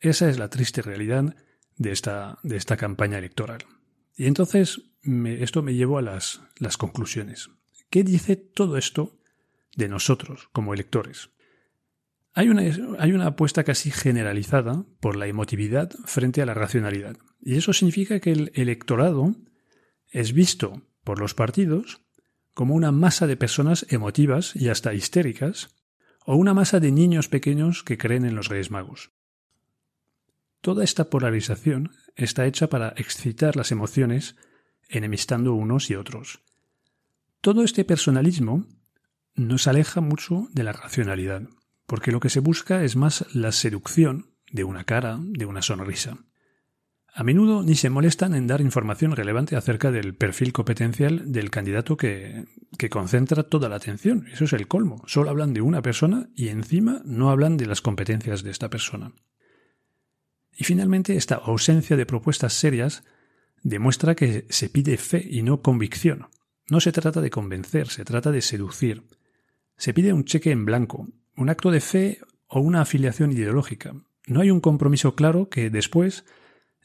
Esa 0.00 0.28
es 0.28 0.38
la 0.38 0.50
triste 0.50 0.82
realidad 0.82 1.36
de 1.76 1.92
esta, 1.92 2.38
de 2.42 2.56
esta 2.56 2.76
campaña 2.76 3.18
electoral. 3.18 3.64
Y 4.16 4.26
entonces 4.26 4.82
esto 5.02 5.62
me 5.62 5.74
llevó 5.74 5.98
a 5.98 6.02
las, 6.02 6.40
las 6.58 6.76
conclusiones. 6.76 7.50
¿Qué 7.90 8.02
dice 8.02 8.36
todo 8.36 8.76
esto 8.76 9.18
de 9.76 9.88
nosotros 9.88 10.48
como 10.52 10.74
electores? 10.74 11.30
Hay 12.32 12.48
una, 12.48 12.62
hay 12.98 13.12
una 13.12 13.26
apuesta 13.26 13.64
casi 13.64 13.90
generalizada 13.90 14.84
por 15.00 15.16
la 15.16 15.26
emotividad 15.26 15.90
frente 16.04 16.42
a 16.42 16.46
la 16.46 16.54
racionalidad. 16.54 17.16
Y 17.40 17.56
eso 17.56 17.72
significa 17.72 18.20
que 18.20 18.32
el 18.32 18.52
electorado 18.54 19.34
es 20.10 20.32
visto 20.32 20.82
por 21.04 21.18
los 21.18 21.34
partidos 21.34 22.02
como 22.56 22.74
una 22.74 22.90
masa 22.90 23.26
de 23.26 23.36
personas 23.36 23.84
emotivas 23.90 24.56
y 24.56 24.70
hasta 24.70 24.94
histéricas, 24.94 25.76
o 26.24 26.36
una 26.36 26.54
masa 26.54 26.80
de 26.80 26.90
niños 26.90 27.28
pequeños 27.28 27.82
que 27.84 27.98
creen 27.98 28.24
en 28.24 28.34
los 28.34 28.48
Reyes 28.48 28.70
Magos. 28.70 29.10
Toda 30.62 30.82
esta 30.82 31.10
polarización 31.10 31.92
está 32.14 32.46
hecha 32.46 32.70
para 32.70 32.94
excitar 32.96 33.56
las 33.56 33.72
emociones, 33.72 34.36
enemistando 34.88 35.52
unos 35.52 35.90
y 35.90 35.96
otros. 35.96 36.40
Todo 37.42 37.62
este 37.62 37.84
personalismo 37.84 38.66
nos 39.34 39.66
aleja 39.66 40.00
mucho 40.00 40.48
de 40.52 40.64
la 40.64 40.72
racionalidad, 40.72 41.42
porque 41.84 42.10
lo 42.10 42.20
que 42.20 42.30
se 42.30 42.40
busca 42.40 42.84
es 42.84 42.96
más 42.96 43.26
la 43.34 43.52
seducción 43.52 44.30
de 44.50 44.64
una 44.64 44.84
cara, 44.84 45.18
de 45.20 45.44
una 45.44 45.60
sonrisa. 45.60 46.25
A 47.18 47.24
menudo 47.24 47.62
ni 47.62 47.76
se 47.76 47.88
molestan 47.88 48.34
en 48.34 48.46
dar 48.46 48.60
información 48.60 49.16
relevante 49.16 49.56
acerca 49.56 49.90
del 49.90 50.14
perfil 50.14 50.52
competencial 50.52 51.32
del 51.32 51.50
candidato 51.50 51.96
que, 51.96 52.44
que, 52.76 52.90
concentra 52.90 53.44
toda 53.44 53.70
la 53.70 53.76
atención. 53.76 54.26
Eso 54.30 54.44
es 54.44 54.52
el 54.52 54.68
colmo. 54.68 55.02
Solo 55.06 55.30
hablan 55.30 55.54
de 55.54 55.62
una 55.62 55.80
persona 55.80 56.28
y 56.36 56.48
encima 56.48 57.00
no 57.06 57.30
hablan 57.30 57.56
de 57.56 57.64
las 57.64 57.80
competencias 57.80 58.42
de 58.42 58.50
esta 58.50 58.68
persona. 58.68 59.12
Y 60.54 60.64
finalmente, 60.64 61.16
esta 61.16 61.36
ausencia 61.36 61.96
de 61.96 62.04
propuestas 62.04 62.52
serias 62.52 63.02
demuestra 63.62 64.14
que 64.14 64.44
se 64.50 64.68
pide 64.68 64.98
fe 64.98 65.26
y 65.26 65.40
no 65.40 65.62
convicción. 65.62 66.26
No 66.68 66.80
se 66.80 66.92
trata 66.92 67.22
de 67.22 67.30
convencer, 67.30 67.88
se 67.88 68.04
trata 68.04 68.30
de 68.30 68.42
seducir. 68.42 69.04
Se 69.78 69.94
pide 69.94 70.12
un 70.12 70.26
cheque 70.26 70.50
en 70.50 70.66
blanco, 70.66 71.08
un 71.34 71.48
acto 71.48 71.70
de 71.70 71.80
fe 71.80 72.18
o 72.46 72.60
una 72.60 72.82
afiliación 72.82 73.32
ideológica. 73.32 73.94
No 74.26 74.42
hay 74.42 74.50
un 74.50 74.60
compromiso 74.60 75.14
claro 75.14 75.48
que 75.48 75.70
después 75.70 76.26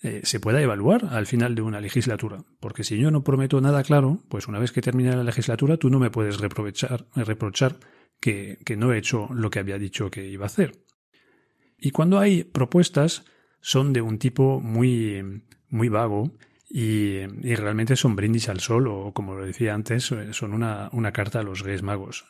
eh, 0.03 0.21
se 0.23 0.39
pueda 0.39 0.61
evaluar 0.61 1.05
al 1.11 1.27
final 1.27 1.53
de 1.55 1.61
una 1.61 1.79
legislatura. 1.79 2.43
Porque 2.59 2.83
si 2.83 2.97
yo 2.97 3.11
no 3.11 3.23
prometo 3.23 3.61
nada 3.61 3.83
claro, 3.83 4.19
pues 4.29 4.47
una 4.47 4.59
vez 4.59 4.71
que 4.71 4.81
termine 4.81 5.15
la 5.15 5.23
legislatura 5.23 5.77
tú 5.77 5.89
no 5.89 5.99
me 5.99 6.09
puedes 6.09 6.39
reprochar, 6.39 7.05
reprochar 7.15 7.77
que, 8.19 8.59
que 8.65 8.77
no 8.77 8.93
he 8.93 8.97
hecho 8.97 9.29
lo 9.33 9.49
que 9.49 9.59
había 9.59 9.77
dicho 9.77 10.09
que 10.09 10.27
iba 10.27 10.45
a 10.45 10.47
hacer. 10.47 10.83
Y 11.77 11.91
cuando 11.91 12.19
hay 12.19 12.43
propuestas, 12.43 13.25
son 13.61 13.93
de 13.93 14.01
un 14.01 14.17
tipo 14.17 14.59
muy, 14.59 15.43
muy 15.69 15.89
vago 15.89 16.31
y, 16.67 17.17
y, 17.17 17.55
realmente 17.55 17.95
son 17.95 18.15
brindis 18.15 18.49
al 18.49 18.59
sol 18.59 18.87
o, 18.87 19.13
como 19.13 19.35
lo 19.35 19.45
decía 19.45 19.73
antes, 19.73 20.03
son 20.03 20.53
una, 20.53 20.89
una 20.93 21.11
carta 21.11 21.39
a 21.39 21.43
los 21.43 21.59
Reyes 21.59 21.83
Magos. 21.83 22.25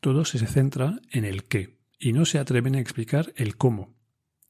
Todo 0.00 0.24
se 0.24 0.44
centra 0.46 1.00
en 1.10 1.24
el 1.24 1.44
qué 1.44 1.78
y 1.98 2.12
no 2.12 2.24
se 2.24 2.38
atreven 2.38 2.74
a 2.74 2.80
explicar 2.80 3.32
el 3.36 3.56
cómo. 3.56 3.96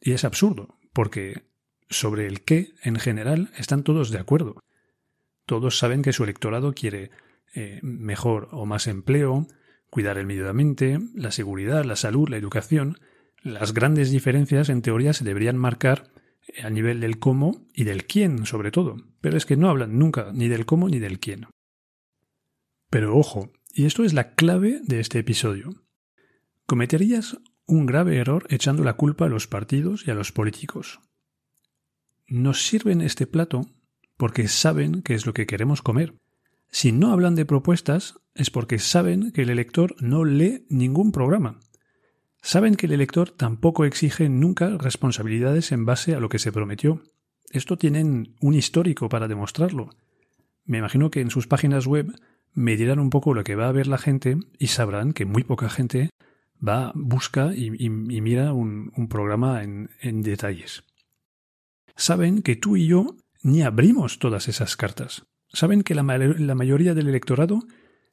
Y 0.00 0.12
es 0.12 0.25
absurdo, 0.25 0.78
porque 0.92 1.44
sobre 1.88 2.26
el 2.26 2.43
qué, 2.43 2.75
en 2.83 2.97
general, 2.97 3.50
están 3.57 3.83
todos 3.83 4.11
de 4.11 4.19
acuerdo. 4.19 4.61
Todos 5.47 5.78
saben 5.78 6.02
que 6.02 6.12
su 6.12 6.25
electorado 6.25 6.73
quiere 6.73 7.11
eh, 7.55 7.81
mejor 7.83 8.49
o 8.50 8.66
más 8.66 8.87
empleo, 8.87 9.47
cuidar 9.90 10.19
el 10.19 10.26
medio 10.26 10.49
ambiente, 10.49 10.99
la 11.14 11.31
seguridad, 11.31 11.85
la 11.85 11.97
salud, 11.97 12.28
la 12.28 12.37
educación. 12.37 12.99
Las 13.43 13.73
grandes 13.73 14.11
diferencias, 14.11 14.69
en 14.69 14.83
teoría, 14.83 15.12
se 15.12 15.25
deberían 15.25 15.57
marcar 15.57 16.11
eh, 16.49 16.62
a 16.62 16.71
nivel 16.71 17.00
del 17.00 17.19
cómo 17.19 17.66
y 17.73 17.85
del 17.85 18.07
quién, 18.07 18.47
sobre 18.47 18.73
todo. 18.73 18.97
Pero 19.21 19.37
es 19.37 19.47
que 19.47 19.57
no 19.57 19.69
hablan 19.69 19.99
nunca 19.99 20.33
ni 20.35 20.49
del 20.49 20.66
cómo 20.66 20.88
ni 20.88 20.99
del 20.99 21.21
quién. 21.21 21.47
Pero 22.90 23.16
ojo, 23.16 23.52
y 23.73 23.87
esto 23.87 24.05
es 24.05 24.12
la 24.12 24.35
clave 24.35 24.81
de 24.85 25.00
este 25.00 25.21
episodio. 25.21 25.85
Cometerías 26.66 27.38
un 27.66 27.87
grave 27.87 28.16
error 28.16 28.47
echando 28.49 28.83
la 28.85 28.95
culpa 28.95 29.26
a 29.26 29.28
los 29.28 29.47
partidos 29.47 30.07
y 30.07 30.11
a 30.11 30.14
los 30.14 30.33
políticos 30.33 31.00
nos 32.28 32.66
sirven 32.66 33.00
este 33.00 33.26
plato 33.26 33.66
porque 34.16 34.49
saben 34.49 35.02
qué 35.02 35.14
es 35.14 35.26
lo 35.26 35.35
que 35.35 35.47
queremos 35.47 35.83
comer. 35.83 36.14
Si 36.71 36.92
no 36.92 37.12
hablan 37.12 37.35
de 37.35 37.45
propuestas 37.45 38.18
es 38.35 38.50
porque 38.50 38.78
saben 38.78 39.33
que 39.33 39.42
el 39.42 39.50
elector 39.50 39.95
no 40.00 40.25
lee 40.25 40.66
ningún 40.68 41.12
programa. 41.12 41.61
Saben 42.42 42.76
que 42.76 42.87
el 42.87 42.92
elector 42.92 43.30
tampoco 43.30 43.85
exige 43.85 44.28
nunca 44.28 44.76
responsabilidades 44.78 45.73
en 45.73 45.85
base 45.85 46.14
a 46.14 46.21
lo 46.21 46.28
que 46.28 46.39
se 46.39 46.52
prometió. 46.52 47.02
Esto 47.50 47.76
tienen 47.76 48.34
un 48.41 48.54
histórico 48.54 49.08
para 49.08 49.28
demostrarlo. 49.28 49.91
Me 50.65 50.78
imagino 50.78 51.10
que 51.10 51.21
en 51.21 51.30
sus 51.30 51.47
páginas 51.47 51.86
web 51.86 52.12
medirán 52.52 52.99
un 52.99 53.10
poco 53.10 53.34
lo 53.34 53.45
que 53.45 53.54
va 53.54 53.69
a 53.69 53.73
ver 53.73 53.86
la 53.86 53.99
gente 53.99 54.36
y 54.58 54.69
sabrán 54.69 55.12
que 55.12 55.25
muy 55.25 55.45
poca 55.45 55.69
gente 55.69 56.10
va, 56.67 56.93
busca 56.95 57.52
y, 57.54 57.71
mira 57.91 58.52
un, 58.52 59.08
programa 59.08 59.62
en 59.62 60.23
detalles 60.23 60.84
saben 61.97 62.43
que 62.43 62.56
tú 62.56 62.76
y 62.76 62.87
yo 62.87 63.17
ni 63.43 63.63
abrimos 63.63 64.19
todas 64.19 64.49
esas 64.49 64.76
cartas. 64.76 65.26
Saben 65.49 65.82
que 65.82 65.95
la, 65.95 66.02
mayoría 66.02 66.95
del 66.95 67.09
electorado 67.09 67.61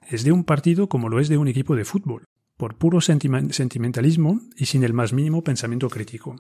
es 0.10 0.24
de 0.24 0.32
un 0.32 0.44
partido 0.44 0.88
como 0.90 1.10
lo 1.10 1.20
es 1.20 1.30
de 1.30 1.38
un 1.38 1.48
equipo 1.48 1.76
de 1.76 1.86
fútbol, 1.86 2.26
por 2.58 2.78
puro 2.78 3.02
sentimentalismo 3.02 4.42
y 4.56 4.68
sin 4.68 4.84
el 4.84 4.94
más 4.94 5.14
mínimo 5.14 5.44
pensamiento 5.44 5.90
crítico. 5.90 6.36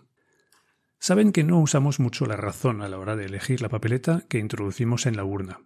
Saben 1.00 1.34
que 1.34 1.44
no 1.44 1.60
usamos 1.60 2.00
mucho 2.00 2.26
la 2.26 2.38
razón 2.38 2.82
a 2.82 2.88
la 2.88 2.98
hora 2.98 3.16
de 3.16 3.26
elegir 3.26 3.62
la 3.62 3.70
papeleta 3.70 4.24
que 4.30 4.40
introducimos 4.40 5.06
en 5.06 5.18
la 5.18 5.26
urna. 5.26 5.60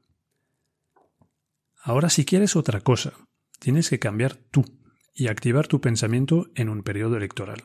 Ahora 1.84 2.10
si 2.10 2.26
quieres 2.26 2.56
otra 2.56 2.82
cosa, 2.82 3.14
tienes 3.60 3.90
que 3.90 4.00
cambiar 4.00 4.36
tú 4.36 4.66
y 5.14 5.28
activar 5.28 5.68
tu 5.68 5.80
pensamiento 5.82 6.48
en 6.56 6.70
un 6.70 6.82
periodo 6.82 7.18
electoral. 7.18 7.64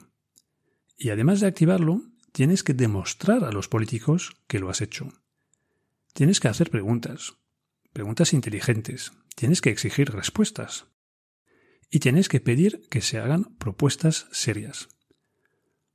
Y 0.96 1.11
además 1.11 1.40
de 1.40 1.46
activarlo, 1.46 2.03
tienes 2.33 2.62
que 2.62 2.75
demostrar 2.75 3.45
a 3.45 3.53
los 3.53 3.68
políticos 3.68 4.37
que 4.47 4.59
lo 4.59 4.71
has 4.71 4.81
hecho. 4.81 5.09
Tienes 6.14 6.40
que 6.40 6.49
hacer 6.49 6.71
preguntas, 6.71 7.35
preguntas 7.92 8.33
inteligentes, 8.33 9.12
tienes 9.37 9.61
que 9.61 9.71
exigir 9.71 10.11
respuestas. 10.11 10.87
Y 11.90 12.01
tienes 12.01 12.31
que 12.31 12.40
pedir 12.40 12.88
que 12.88 13.03
se 13.03 13.18
hagan 13.18 13.55
propuestas 13.59 14.27
serias. 14.33 14.88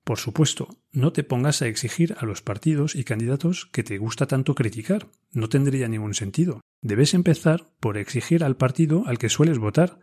Por 0.04 0.20
supuesto, 0.20 0.70
no 0.92 1.12
te 1.12 1.24
pongas 1.24 1.62
a 1.62 1.68
exigir 1.68 2.16
a 2.20 2.26
los 2.26 2.42
partidos 2.42 2.96
y 2.96 3.04
candidatos 3.04 3.68
que 3.74 3.84
te 3.84 3.98
gusta 3.98 4.28
tanto 4.28 4.56
criticar. 4.56 5.10
No 5.32 5.50
tendría 5.50 5.88
ningún 5.88 6.14
sentido. 6.14 6.62
Debes 6.82 7.14
empezar 7.14 7.74
por 7.80 7.98
exigir 7.98 8.44
al 8.44 8.56
partido 8.56 9.04
al 9.08 9.18
que 9.18 9.30
sueles 9.30 9.58
votar 9.58 10.00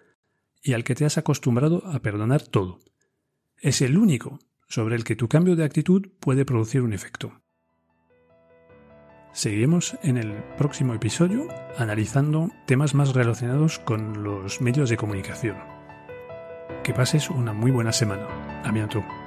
y 0.63 0.73
al 0.73 0.83
que 0.83 0.95
te 0.95 1.05
has 1.05 1.17
acostumbrado 1.17 1.87
a 1.87 2.01
perdonar 2.03 2.43
todo. 2.43 2.81
Es 3.57 3.81
el 3.81 3.97
único 3.97 4.41
sobre 4.75 4.97
el 4.97 5.05
que 5.05 5.15
tu 5.15 5.29
cambio 5.29 5.55
de 5.55 5.65
actitud 5.65 6.09
puede 6.19 6.45
producir 6.45 6.83
un 6.83 6.93
efecto. 6.93 7.41
Seguiremos 9.33 9.97
en 10.03 10.17
el 10.17 10.33
próximo 10.59 10.95
episodio 10.95 11.47
analizando 11.79 12.51
temas 12.67 12.93
más 12.93 13.15
relacionados 13.15 13.79
con 13.79 14.25
los 14.25 14.61
medios 14.61 14.91
de 14.91 14.97
comunicación. 14.97 15.57
Que 16.83 16.93
pases 16.93 17.31
una 17.31 17.53
muy 17.53 17.71
buena 17.71 17.93
semana. 17.93 18.27
A. 18.65 19.24